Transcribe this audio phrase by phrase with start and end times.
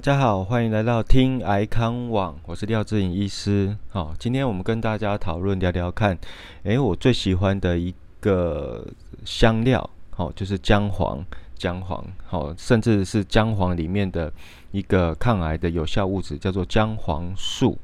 [0.00, 3.76] 大家好，欢迎来到听癌康网，我是廖志颖医师。
[3.90, 6.18] 好，今天我们跟大家讨论聊聊看，
[6.62, 8.82] 诶，我最喜欢的一个
[9.26, 11.22] 香料，好，就是姜黄，
[11.54, 14.32] 姜黄，好，甚至是姜黄里面的
[14.70, 17.78] 一个抗癌的有效物质，叫做姜黄素。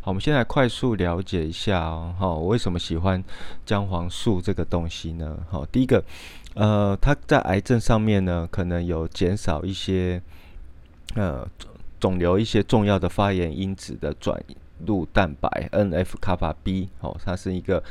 [0.00, 3.22] 好，我们先来快速了解一下哦，好，我为什么喜欢
[3.64, 5.38] 姜黄素这个东西呢？
[5.48, 6.02] 好，第一个，
[6.54, 10.20] 呃，它在癌症上面呢，可能有减少一些。
[11.16, 11.46] 呃，
[11.98, 14.40] 肿瘤一些重要的发炎因子的转
[14.86, 17.82] 录蛋白 NF 卡法 B 哦，它是一个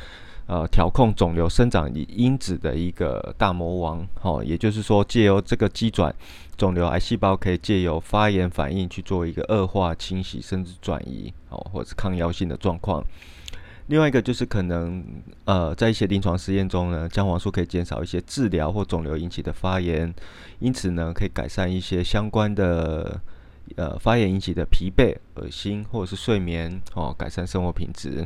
[0.47, 6.15] 呃调控肿瘤生长因子的一个大魔王哦，也就是说，借由这个机转，
[6.57, 13.03] 肿瘤癌细胞可以借由发炎反应去做一个恶化、清洗甚至转移哦，或者是抗药性的状况。
[13.89, 15.03] 另外一个就是可能
[15.45, 20.13] 呃，在一些临床实验中呢，姜黄素可以减少一些治疗或肿瘤引起的发炎，
[20.59, 23.19] 因此呢，可以改善一些相关的
[23.75, 28.23] 呃发炎引起的疲惫、恶心或者是睡眠哦，改善生活品质。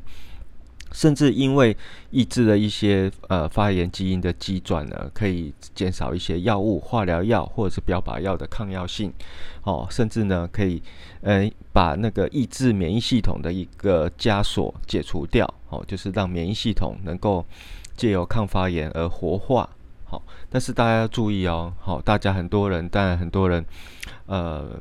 [0.93, 1.75] 甚至因为
[2.11, 9.11] 抑制了一些呃发炎基因的基转呢，可以减少一些药物、化疗药或者是标靶药的抗药性，
[9.63, 10.81] 哦，甚至呢可以
[11.21, 17.43] 呃把那个抑制免疫系统的一个枷锁解除掉，哦，就是让免疫系统能够
[17.97, 19.67] 借由抗发炎而活化，
[20.05, 23.65] 好，但是大家要注意哦，好，大家很多人，当然很多人，
[24.27, 24.79] 呃。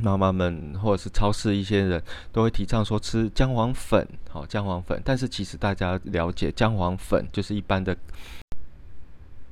[0.00, 5.00] 妈妈们或者是超市一些人都会提倡说吃姜黄粉，好姜黄粉。
[5.04, 7.96] 但是其实大家了解姜黄粉就是一般的、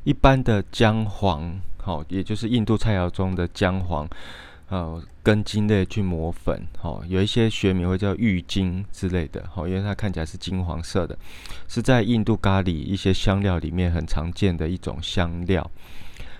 [0.02, 4.08] 一般的姜黄，好，也就是印度菜肴中的姜黄，
[4.70, 11.16] 呃，根茎类去磨粉，好，有一些学名会叫郁金之类的，好，因为它看起来是金黄色的，
[11.68, 15.70] 是在印度咖喱一些香料里面很常见的一种香料。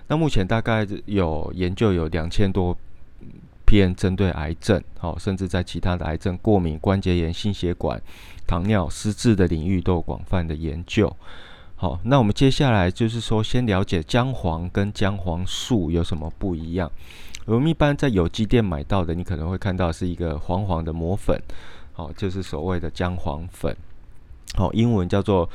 [0.09, 2.77] 那目前大概有研究有两千多。
[3.71, 8.03] 偏针对癌症，好，甚至在其他的癌症、过敏、关节炎、心血管、
[8.45, 11.17] 糖尿、失智的领域都有广泛的研究。
[11.77, 16.91] 好，那我们接下来就是说，先了解姜黄跟姜黄素有什么不一样。
[17.45, 21.41] 我们一般在有机店买到的，你可能会看到是一个黄黄的磨粉，
[21.93, 23.77] 好，就是所谓的姜黄粉，
[24.57, 25.49] 好，英文叫做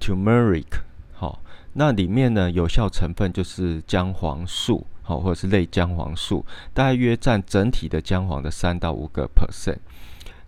[0.00, 0.64] turmeric，
[1.12, 1.42] 好，
[1.74, 4.86] 那里面呢有效成分就是姜黄素。
[5.02, 9.78] 好，或者是类姜黄素，大约占整体的姜黄的三到五个 percent。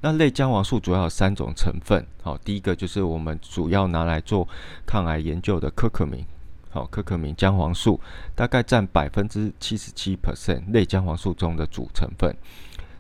[0.00, 2.06] 那类姜黄素主要有三种成分。
[2.22, 4.46] 好，第一个就是我们主要拿来做
[4.86, 6.24] 抗癌研究的可可明。
[6.70, 8.00] 好，可可明姜黄素
[8.34, 12.36] 大概占百分之七十七 percent 类姜黄素中的主成分。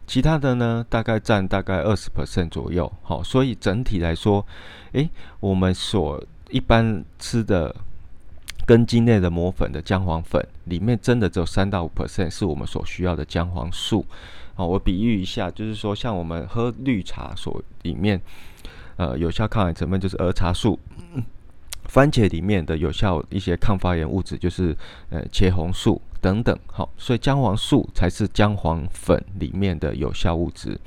[0.06, 2.90] 其他的呢，大概占大概二十 percent 左右。
[3.02, 4.44] 好，所以整体来说，
[4.92, 5.08] 诶，
[5.40, 7.74] 我们所一般吃的。
[8.66, 14.04] 根茎类的磨粉的姜黄粉里面真的只有三到五 percent 是我们所需要的姜黄素。
[14.54, 18.20] 好，我比喻一下，就是说像我们喝绿茶所里面，
[18.96, 20.78] 呃，有效抗癌成分就是儿茶素。
[21.86, 24.74] 番茄里面的有效一些抗发炎物质就是
[25.10, 26.58] 呃茄红素等等。
[26.66, 30.80] 好，所以姜黄素才是姜黄粉里面的有效物质。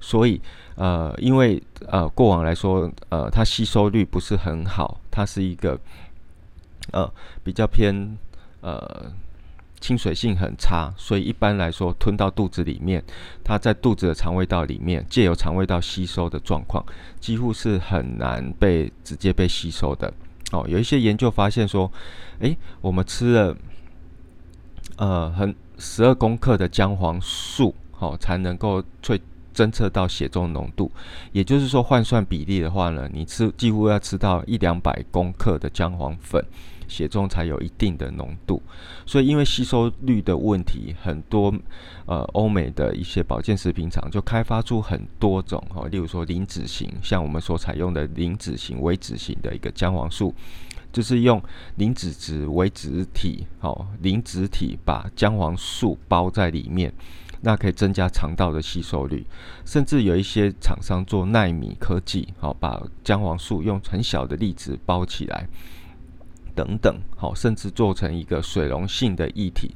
[0.00, 0.40] 所以
[0.74, 5.80] 呃，因为呃过往来说，呃，它吸收率不是很好，它是一个。
[6.92, 7.10] 呃，
[7.42, 8.16] 比较偏
[8.60, 9.12] 呃
[9.80, 13.02] 亲水性很差，所以一般来说吞到肚子里面，
[13.42, 16.84] 它在肚子的肠胃道里面借由肠胃道吸收的状况，
[17.20, 20.12] 几乎是很难被直接被吸收的。
[20.52, 21.90] 哦，有一些研究发现说，
[22.38, 23.56] 诶，我们吃了
[24.96, 29.20] 呃很十二公克的姜黄素，好才能够最。
[29.54, 30.90] 侦测到血中浓度，
[31.32, 36.44] 也就是说换算比例的话呢，你吃几乎要吃到一两百公克的姜黄粉，
[36.88, 38.60] 血中才有一定的浓度。
[39.06, 41.54] 所以因为吸收率的问题，很多
[42.06, 50.34] 呃欧美的一些保健食品厂就开发出很多种哈，例如说磷脂型，像我们所采用的磷脂型、微脂型的一个姜黄素，
[50.92, 51.42] 就是用
[51.76, 56.92] 磷脂质为脂体，好磷脂体把姜黄素包在里面。
[57.44, 59.24] 那可以增加肠道的吸收率，
[59.66, 65.46] 甚至有一些厂商做纳米科技，好把姜黄素用很小的粒子包起来，
[66.54, 69.74] 等等，好，甚至做成一个水溶性的液体，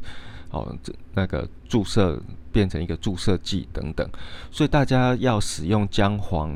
[0.49, 2.19] 好，这那个注射
[2.51, 4.09] 变成一个注射剂等等。
[4.51, 6.51] 所以大家要使用姜黄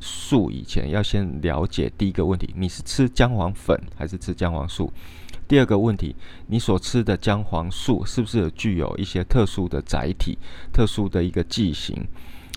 [0.00, 4.92] 素以前，要先了解第一个问题：你是吃姜黄粉还是吃姜黄素？
[5.48, 6.14] 第二个问题，
[6.46, 10.38] 你所吃的姜黄素是不是有具有一些特殊的载体、
[10.72, 12.06] 特殊的一个剂型？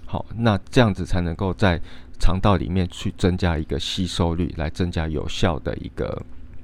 [0.05, 1.79] 好，那这样子才能够在
[2.19, 6.21] 肠道里面去增加一个吸收率，来增加有效的一个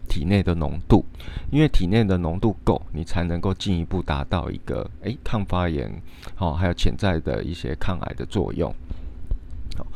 [0.10, 1.06] 体内的浓度，
[1.50, 5.90] 因为体内的浓度够，你才能够进一步达到一个诶抗发炎，
[6.36, 8.70] 好，还有潜在的一些抗癌的作用。
[9.78, 9.88] 好，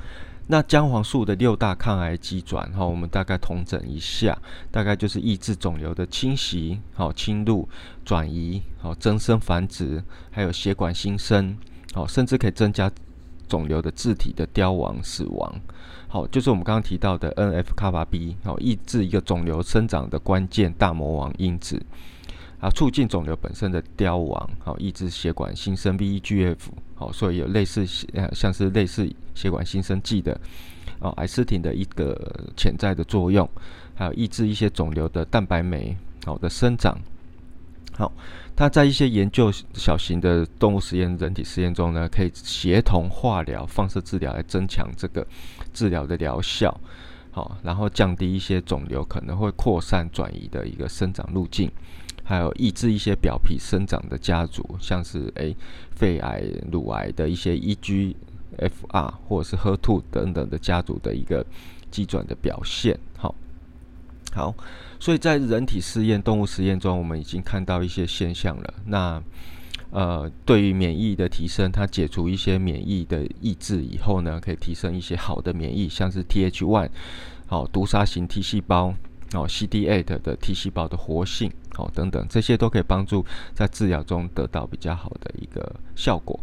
[0.51, 4.37] 那姜黄素的六大抗癌机转，哈，我们大概统整一下，
[4.69, 7.69] 大概就是抑制肿瘤的侵袭，好，侵入、
[8.03, 11.57] 转移，好，增生繁殖，还有血管新生，
[11.93, 12.91] 好，甚至可以增加
[13.47, 15.55] 肿瘤的自体的凋亡、死亡。
[16.09, 21.81] 好，就是我们刚刚提到的 N F 卡巴 B，好，抑制一个肿瘤生长的关键大魔王因子，
[22.61, 30.39] 啊，促进肿瘤本身的凋亡，好，抑制血管新生 V E G F，好，所以有类似呃像是类似血管新生剂的，
[30.99, 32.15] 哦，艾斯汀的一个
[32.55, 33.49] 潜在的作用，
[33.95, 36.95] 还有抑制一些肿瘤的蛋白酶好的生长。
[37.93, 38.13] 好，
[38.55, 45.25] 它在一些研究小型的动物实验、人体实验中呢，可以协同化疗、放射治疗来增强这个
[45.73, 46.79] 治疗的疗效。
[47.31, 51.71] 好，然后降低一些肿瘤可能会扩散转移的一个生长路径，
[52.31, 55.53] 还有抑制一些表皮生长的家族，像是诶
[55.91, 56.41] 肺癌、
[56.71, 61.45] 乳癌的一些 EGFR 或者是 HER2 等等的家族的一个
[61.91, 62.97] 基转的表现。
[63.17, 63.35] 好。
[64.33, 64.55] 好，
[64.97, 68.73] 所以在人体试验、动物实验中，我们已经看到一些现象了。
[68.85, 69.21] 那
[69.89, 76.89] 呃，对于免疫的提升，它解除一些免疫的抑制以后呢，可以提升一些好的免疫，像是 Th1
[77.45, 78.93] 好毒杀型 T 细胞，
[79.33, 86.39] 哦 CD8 的 T 细胞的活性，好等等，这些都可以帮助在治疗中得到比较好的一个效果。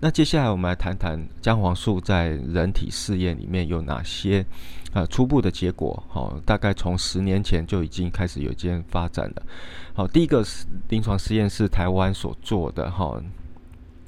[0.00, 4.44] 那接下来我们来谈谈姜黄素在人体试验里面有哪些
[4.92, 6.02] 啊初步的结果？
[6.08, 9.42] 好，大概从十年前就已经开始有件发展了。
[9.94, 13.18] 好，第一个是临床实验是台湾所做的哈，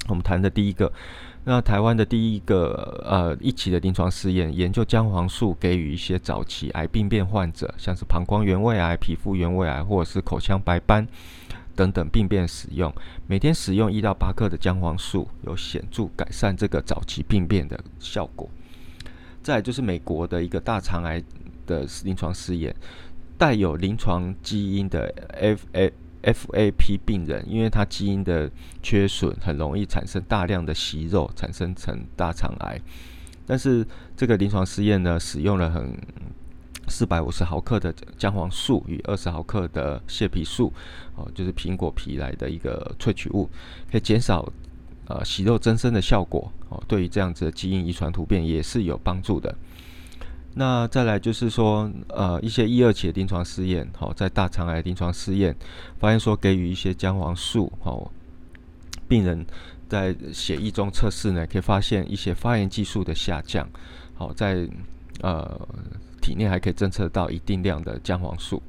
[0.08, 0.92] 我们谈的第一个，
[1.48, 11.06] 那台湾的第一个呃一起的临床试验，研究姜黄素给予一些早期癌病变患者，像是膀胱原位癌、皮肤原位癌或者是口腔白斑。
[11.76, 12.90] 等等病变使用，
[13.26, 18.48] 每天使用一到八克的姜黄素，有显著改善这个早期病变的效果。
[19.42, 21.22] 再就是美国的一个大肠癌
[21.66, 22.74] 的临床试验，
[23.36, 25.92] 带有临床基因的 F A
[26.26, 28.50] F A P 病人，因为他基因的
[28.82, 32.78] 缺损，很容易产生大量的息肉，产生成大肠癌。
[33.46, 33.86] 但是
[34.16, 35.96] 这个临床试验呢，使用了很。
[36.88, 40.72] 四百五十毫克的姜黄素与二十毫克的蟹皮素，
[41.16, 43.50] 哦，就是苹果皮来的一个萃取物，
[43.90, 44.48] 可以减少
[45.08, 49.52] 呃息肉增生的效果，哦，对于这样子的基因遗传突变也是有帮助的。
[50.58, 55.54] 那再来就是说，呃，一些一二期临床试验，好，在大肠癌临床试验
[56.00, 58.10] 发现说，给予一些姜黄素，好，
[59.06, 59.46] 病人
[59.88, 63.68] 在血液中测试呢，可以发现一些发炎激素的下降，
[64.14, 64.68] 好，在
[65.20, 65.68] 呃。
[66.18, 68.60] 体内还可以侦测到一定量的姜黄素。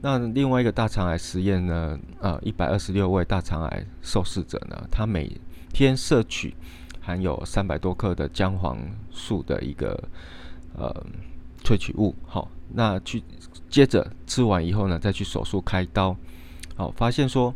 [0.00, 1.96] 那另外一个大肠癌实验呢？
[2.20, 5.30] 呃，一百二十六位大肠癌受试者呢，他每
[5.72, 6.56] 天摄取
[7.00, 8.76] 含有三百多克的姜黄
[9.12, 9.96] 素的一个
[10.78, 11.06] 呃
[11.62, 12.14] 萃取物。
[12.26, 13.22] 好，那去
[13.68, 16.16] 接着吃完以后呢，再去手术开刀。
[16.76, 17.54] 好，发现说。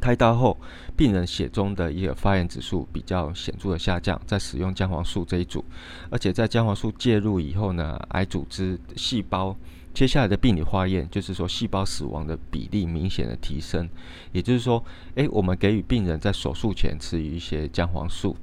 [0.00, 0.58] 开刀后，
[0.96, 5.64] 病人血中的一个发炎指数比较显著的下降，在使用姜黄素这一组，
[6.10, 9.56] 而且在姜黄素介入以后呢，癌组织细胞
[9.94, 13.88] 接下来的病理化验，就是说细胞死亡的比例明显的提升。
[14.32, 14.84] 也就是说，
[15.14, 18.36] 诶，我们给予病人在手术前吃一些姜黄素，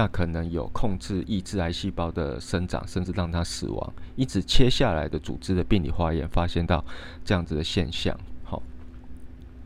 [0.00, 3.92] 那可能有控制抑制癌细胞的生长，甚至让它死亡。
[4.16, 6.82] 因此，切下来的组织的病理化验发现到
[7.22, 8.18] 这样子的现象。
[8.42, 8.62] 好，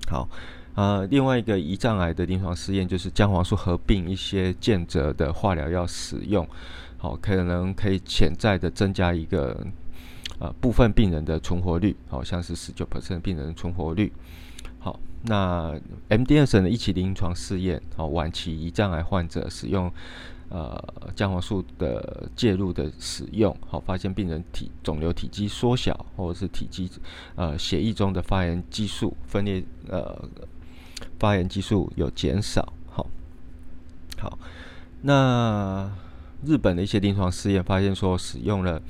[0.09, 0.29] 好。
[0.75, 6.45] 呃，另外一个胰脏癌的临床试验就是姜黄素合并一些间泽的化疗药使用，
[6.99, 9.65] 好，可能可以潜在的增加一个
[10.41, 14.13] 呃部分病人的存活率，好像是十九 percent 病人的存活率。
[14.81, 15.79] 好，那
[16.09, 19.93] MD 省的一起临床试验，好，晚期胰脏癌患者使用
[20.49, 20.83] 呃
[21.17, 26.91] 姜黄素的介入的使用，好，发现病人体肿瘤体积缩小，或者是体积
[27.35, 30.29] 呃血液中的发炎激素分裂呃。
[31.19, 33.07] 发炎激素有减少，好，
[34.19, 34.39] 好，
[35.03, 35.91] 那
[36.45, 38.81] 日本的一些临床试验发现说，使用了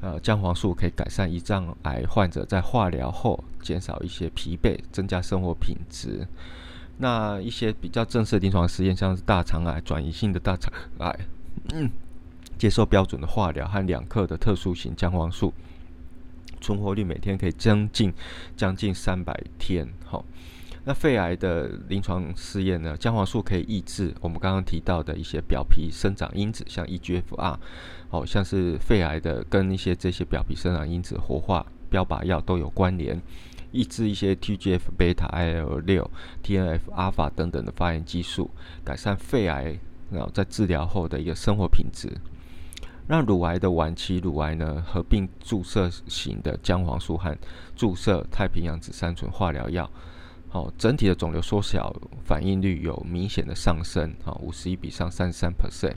[0.00, 6.28] 呃姜黄素可以改善胰脏癌患者在化疗后减少一些疲惫，增加生活品质。
[6.98, 11.18] 那一些比较正式的临床实验，像是大肠癌转移性的大肠癌，
[12.56, 15.52] 接受标准的化疗和两克的特殊型姜黄素，
[16.60, 18.12] 存活率每天可以将近
[18.56, 20.24] 将近三百天，好。
[20.86, 22.94] 那肺癌的临床试验呢？
[22.98, 27.56] 姜黄素可以抑制我们刚刚提到的一些表皮生长因子，像 EGFR，
[28.10, 33.18] 好，像是肺癌的跟一些这些表皮生长因子活化标靶药都有关联，
[33.74, 36.08] 抑制一些 TGF 贝塔、IL 六、
[36.44, 38.48] TNF 阿法等等的发炎激素，
[38.84, 39.76] 改善肺癌，
[40.12, 42.08] 然后在治疗后的一个生活品质。
[43.08, 47.36] 那乳癌的晚期乳癌呢，合并注射型的姜黄素和
[47.74, 49.90] 注射太平洋紫杉醇化疗药，
[50.48, 55.94] 好，整体的肿瘤缩小反应率有明显的上升，好，五十一比上三十三 percent，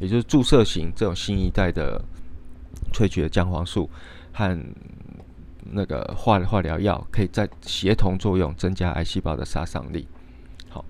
[0.00, 2.04] 也就是注射型这种新一代的
[2.92, 3.88] 萃取的姜黄素
[4.34, 4.58] 和
[5.70, 10.06] 那个化化疗药，可以在协同作用，增加癌细胞的杀伤力，
[10.68, 10.84] 好。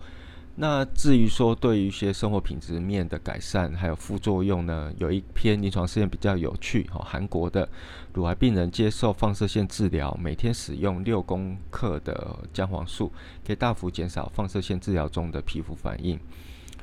[0.55, 4.93] 那至于说对于一些生活品质面的改善，还有副作用呢？
[4.99, 7.67] 有一篇临床试验比较有趣，哈，韩国的
[8.13, 13.11] 乳癌病人接受放射线治疗，每天使用六公克的姜黄素，
[13.47, 16.21] 可以大幅减少放射线治疗中的皮肤反应。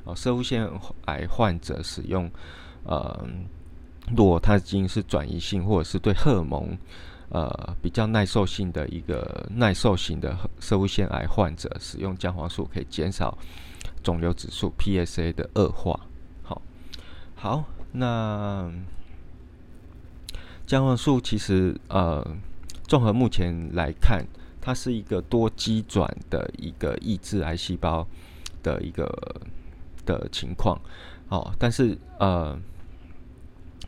[0.04, 0.68] 哦，射物腺
[1.06, 2.28] 癌患者使用，
[2.86, 3.24] 呃，
[4.18, 6.76] 如果他已经是转移性，或者是对荷尔蒙。
[7.32, 13.38] 呃，比较耐受性的一个耐受型的射物腺癌患者，使用姜黄素可以减少
[14.04, 16.00] 肿瘤指数 PSA 的恶化。
[16.42, 16.62] 好，
[17.36, 18.72] 好，那
[20.66, 22.26] 姜黄素其实呃，
[22.88, 24.26] 综合目前来看，
[24.60, 28.08] 它是一个多基转的一个抑制癌细胞
[28.64, 29.08] 的一个
[30.06, 30.80] 的情况。
[31.30, 32.60] 哦，但是呃。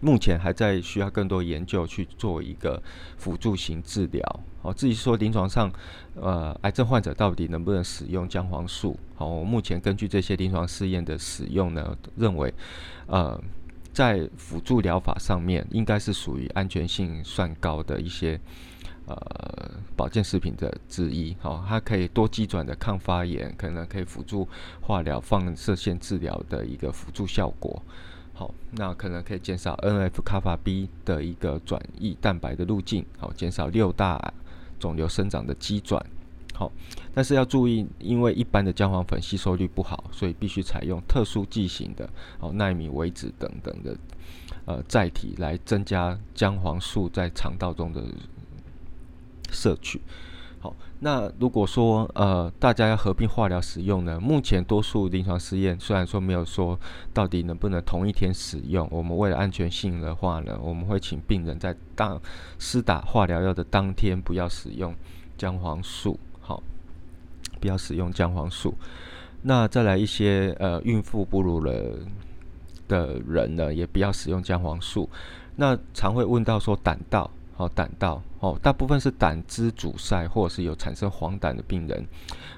[0.02, 2.82] 目前还在需要更多研究去做一个
[3.18, 4.40] 辅助型治疗。
[4.62, 5.72] 好，至于说临床上，
[6.16, 9.00] 呃，癌症患者到底能不能使用姜黄素？
[9.16, 12.54] 好，我目前根据这些临床试验的使用呢，认为，
[13.08, 13.42] 呃，
[13.94, 18.40] 在辅助疗法上面，应该是属于安全性算高的一些
[19.08, 19.16] 呃
[19.96, 21.36] 保健食品的之一。
[21.40, 24.48] 好，它可以多基转的抗发炎，可能可以辅助
[24.80, 27.82] 化疗、放射线治疗的一个辅助效果。
[28.34, 34.34] 好，那可能可以减少 NF 卡法 B 的一个转移蛋白的路径，好，减少六大
[34.80, 36.04] 肿瘤生长的基转。
[36.54, 36.72] 好，
[37.14, 42.10] 但是要注意，因为一般的姜黄粉吸收率不好，所以必须采用特殊剂型的，
[42.40, 43.98] 哦，纳米微子等等的
[44.66, 48.04] 呃载体来增加姜黄素在肠道中的
[49.52, 50.00] 摄取。
[50.62, 54.20] 好，那如果说呃大家要合并化疗使用呢？
[54.20, 56.80] 目前多数临床试验虽然说没有说
[57.12, 62.22] 到底能不能同一天使用，我们为了安全性的话呢，我们会请病人在当
[62.60, 64.94] 施打化疗药的当天不要使用
[65.36, 66.62] 姜黄素，好，
[67.60, 68.76] 不要使用姜黄素。
[69.42, 71.74] 那再来一些呃孕妇哺乳了
[72.88, 75.10] 的人呢，也不要使用姜黄素。
[75.56, 77.32] 那常会问到说胆道。
[77.62, 82.04] 哦，胆道哦，大部分是胆汁阻塞或者是有产生黄疸的病人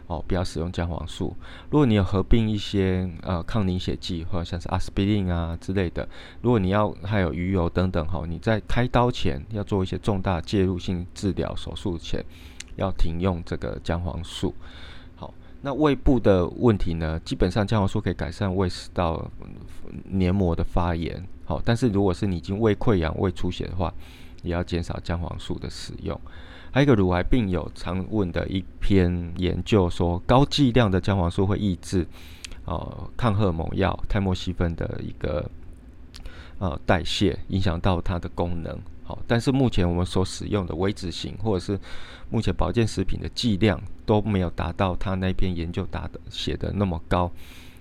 [0.08, 1.36] 哦，不要使用姜黄素。
[1.70, 6.08] 如果你有合并一些呃抗凝血剂或者像是阿司匹林啊之类的，
[6.42, 12.24] 如果你要还有鱼油等等哈，你在开刀前要做一些重大介入性治疗手术前，
[12.78, 14.56] 要停用这个姜黄素。
[15.18, 19.30] 好，那胃部的问题呢，基本上姜黄素可以改善胃食道
[20.06, 21.22] 黏膜的发炎。
[21.44, 23.94] 好，但是如果是你已经胃溃疡、胃出血的话，
[24.44, 26.20] 也要减少姜黄素的使用。
[26.72, 32.06] 还有一个乳癌病友常问的一篇研究说，高剂量的姜黄素会抑制
[32.66, 35.50] 呃抗荷尔蒙药泰莫西芬的一个
[36.60, 38.78] 呃代谢，影响到它的功能。
[39.04, 41.80] 好，但是目前我们所使用的微脂型或者是
[42.30, 47.32] 目前保健食品的剂量都没有达到他那篇研究打的写的那么高。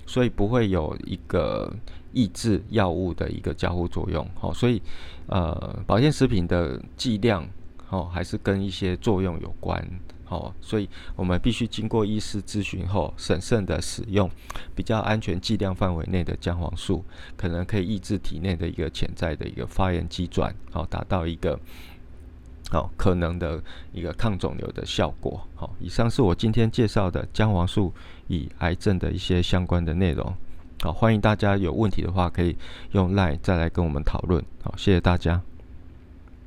[0.05, 1.73] 所以不会有一个
[2.13, 4.81] 抑制药物的一个交互作用，好，所以
[5.27, 7.49] 呃，保健食品的剂量，
[7.91, 9.87] 哦，还是跟一些作用有关，
[10.25, 14.31] 好，所以我们必须经过医师咨询后，审慎的使用
[14.75, 17.05] 比较安全剂量范围内的姜黄素，
[17.37, 21.59] 可能可以抑制体内的一个潜在的一个发炎机转，好，达到一个。
[22.71, 25.47] 好，可能的一个抗肿瘤的效果。
[25.55, 27.93] 好，以上是我今天介绍的姜黄素
[28.29, 30.35] 与癌症的一些相关的内容。
[30.83, 32.57] 好，欢迎大家有问题的话，可以
[32.91, 34.45] 用 LINE 再来跟我们讨论。
[34.65, 35.41] 好，谢谢大家。